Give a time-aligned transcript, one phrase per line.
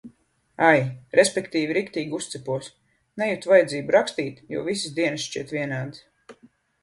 [0.67, 0.79] Ai,
[1.17, 2.71] respektīvi, riktīgi uzcepos.
[3.23, 6.41] Nejutu vajadzību rakstīt, jo visas dienas šķiet vienādas.